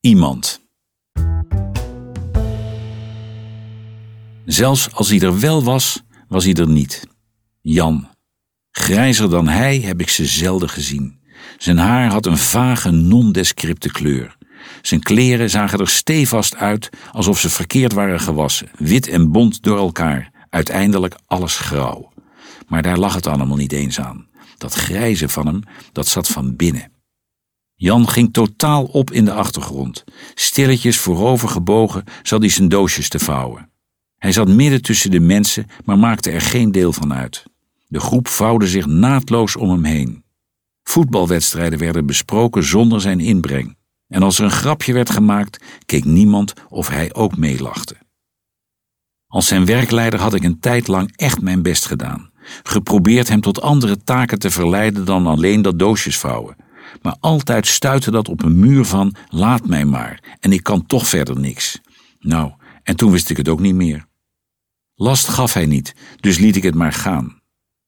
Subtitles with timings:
[0.00, 0.60] Iemand.
[4.44, 7.06] Zelfs als hij er wel was, was hij er niet.
[7.60, 8.08] Jan.
[8.70, 11.20] Grijzer dan hij heb ik ze zelden gezien.
[11.56, 14.36] Zijn haar had een vage, nondescripte kleur.
[14.82, 19.78] Zijn kleren zagen er stevast uit alsof ze verkeerd waren gewassen, wit en bont door
[19.78, 22.12] elkaar, uiteindelijk alles grauw.
[22.68, 24.26] Maar daar lag het allemaal niet eens aan.
[24.58, 25.62] Dat grijze van hem,
[25.92, 26.97] dat zat van binnen.
[27.80, 30.04] Jan ging totaal op in de achtergrond.
[30.34, 33.70] Stilletjes voorover gebogen zat hij zijn doosjes te vouwen.
[34.16, 37.44] Hij zat midden tussen de mensen, maar maakte er geen deel van uit.
[37.86, 40.24] De groep vouwde zich naadloos om hem heen.
[40.82, 43.76] Voetbalwedstrijden werden besproken zonder zijn inbreng.
[44.08, 47.96] En als er een grapje werd gemaakt, keek niemand of hij ook meelachte.
[49.26, 52.30] Als zijn werkleider had ik een tijd lang echt mijn best gedaan.
[52.62, 56.56] Geprobeerd hem tot andere taken te verleiden dan alleen dat doosjes vouwen.
[57.02, 61.08] Maar altijd stuitte dat op een muur van laat mij maar en ik kan toch
[61.08, 61.80] verder niks.
[62.20, 62.52] Nou,
[62.82, 64.06] en toen wist ik het ook niet meer.
[64.94, 67.40] Last gaf hij niet, dus liet ik het maar gaan.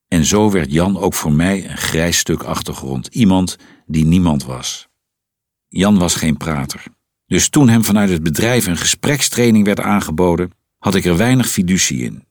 [0.08, 4.89] En zo werd Jan ook voor mij een grijs stuk achtergrond, iemand die niemand was.
[5.69, 6.83] Jan was geen prater.
[7.27, 12.02] Dus toen hem vanuit het bedrijf een gesprekstraining werd aangeboden, had ik er weinig fiducie
[12.02, 12.24] in.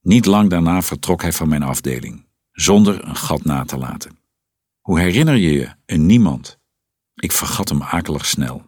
[0.00, 4.17] Niet lang daarna vertrok hij van mijn afdeling, zonder een gat na te laten.
[4.88, 6.58] Hoe herinner je je een niemand?
[7.14, 8.66] Ik vergat hem akelig snel.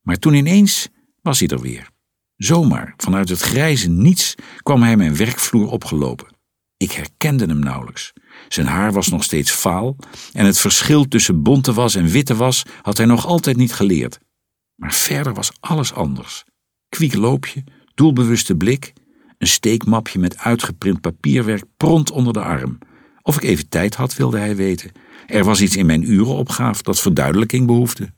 [0.00, 0.88] Maar toen ineens
[1.22, 1.90] was hij er weer.
[2.36, 6.36] Zomaar, vanuit het grijze niets, kwam hij mijn werkvloer opgelopen.
[6.76, 8.12] Ik herkende hem nauwelijks.
[8.48, 9.96] Zijn haar was nog steeds vaal
[10.32, 14.18] en het verschil tussen bonte was en witte was had hij nog altijd niet geleerd.
[14.74, 16.44] Maar verder was alles anders.
[16.88, 18.92] Kwiek loopje, doelbewuste blik,
[19.38, 22.78] een steekmapje met uitgeprint papierwerk pront onder de arm.
[23.22, 24.92] Of ik even tijd had, wilde hij weten.
[25.26, 28.12] Er was iets in mijn urenopgave dat verduidelijking behoefde.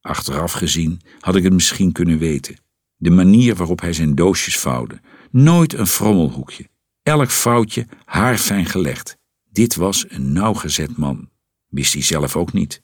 [0.00, 2.56] Achteraf gezien had ik het misschien kunnen weten.
[2.96, 5.00] De manier waarop hij zijn doosjes vouwde.
[5.30, 6.68] Nooit een frommelhoekje.
[7.02, 9.16] Elk foutje haarfijn gelegd.
[9.50, 11.30] Dit was een nauwgezet man.
[11.66, 12.82] Wist hij zelf ook niet.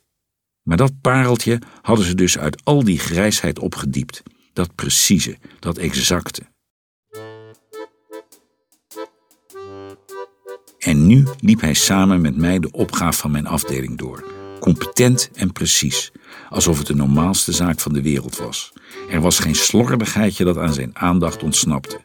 [0.63, 4.23] Maar dat pareltje hadden ze dus uit al die grijsheid opgediept.
[4.53, 6.43] Dat precieze, dat exacte.
[10.79, 14.25] En nu liep hij samen met mij de opgave van mijn afdeling door.
[14.61, 16.13] Competent en precies,
[16.49, 18.73] alsof het de normaalste zaak van de wereld was.
[19.11, 22.01] Er was geen slordigheidje dat aan zijn aandacht ontsnapte.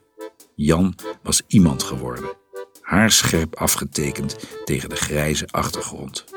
[0.56, 2.30] Jan was iemand geworden,
[2.82, 4.36] haarscherp afgetekend
[4.66, 6.33] tegen de grijze achtergrond.